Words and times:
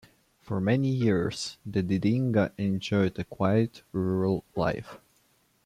For 0.39 0.59
many 0.59 0.87
years, 0.89 1.59
the 1.63 1.83
Didinga 1.83 2.53
enjoyed 2.57 3.19
a 3.19 3.23
quiet, 3.23 3.83
rural 3.93 4.43
life. 4.55 4.97